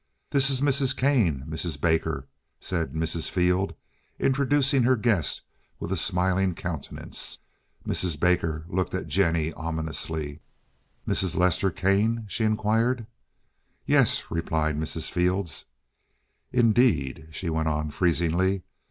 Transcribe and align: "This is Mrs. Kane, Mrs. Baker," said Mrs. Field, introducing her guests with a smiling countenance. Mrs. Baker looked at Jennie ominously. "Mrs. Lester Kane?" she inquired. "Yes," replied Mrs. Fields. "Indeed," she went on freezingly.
"This 0.31 0.49
is 0.49 0.61
Mrs. 0.61 0.97
Kane, 0.97 1.43
Mrs. 1.47 1.79
Baker," 1.79 2.27
said 2.59 2.93
Mrs. 2.93 3.29
Field, 3.29 3.75
introducing 4.19 4.81
her 4.81 4.95
guests 4.95 5.41
with 5.79 5.91
a 5.91 5.95
smiling 5.95 6.55
countenance. 6.55 7.37
Mrs. 7.87 8.19
Baker 8.19 8.65
looked 8.67 8.95
at 8.95 9.05
Jennie 9.05 9.53
ominously. 9.53 10.41
"Mrs. 11.07 11.35
Lester 11.35 11.69
Kane?" 11.69 12.25
she 12.27 12.43
inquired. 12.45 13.05
"Yes," 13.85 14.23
replied 14.31 14.75
Mrs. 14.75 15.11
Fields. 15.11 15.65
"Indeed," 16.51 17.27
she 17.29 17.51
went 17.51 17.67
on 17.67 17.91
freezingly. 17.91 18.63